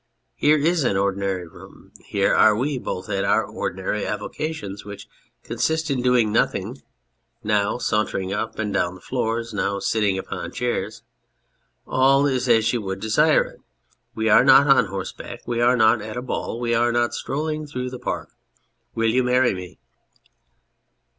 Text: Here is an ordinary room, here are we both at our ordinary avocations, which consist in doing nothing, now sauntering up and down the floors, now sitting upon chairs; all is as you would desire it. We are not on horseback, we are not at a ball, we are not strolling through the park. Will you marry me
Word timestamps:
Here 0.33 0.57
is 0.57 0.83
an 0.83 0.97
ordinary 0.97 1.47
room, 1.47 1.91
here 2.03 2.33
are 2.33 2.55
we 2.55 2.79
both 2.79 3.07
at 3.07 3.23
our 3.23 3.45
ordinary 3.45 4.03
avocations, 4.03 4.83
which 4.83 5.07
consist 5.43 5.91
in 5.91 6.01
doing 6.01 6.31
nothing, 6.31 6.81
now 7.43 7.77
sauntering 7.77 8.33
up 8.33 8.57
and 8.57 8.73
down 8.73 8.95
the 8.95 9.01
floors, 9.01 9.53
now 9.53 9.77
sitting 9.77 10.17
upon 10.17 10.53
chairs; 10.53 11.03
all 11.85 12.25
is 12.25 12.49
as 12.49 12.73
you 12.73 12.81
would 12.81 12.99
desire 12.99 13.43
it. 13.43 13.61
We 14.15 14.27
are 14.27 14.43
not 14.43 14.65
on 14.65 14.85
horseback, 14.85 15.43
we 15.47 15.61
are 15.61 15.77
not 15.77 16.01
at 16.01 16.17
a 16.17 16.23
ball, 16.23 16.59
we 16.59 16.73
are 16.73 16.91
not 16.91 17.13
strolling 17.13 17.67
through 17.67 17.91
the 17.91 17.99
park. 17.99 18.29
Will 18.95 19.11
you 19.11 19.23
marry 19.23 19.53
me 19.53 19.77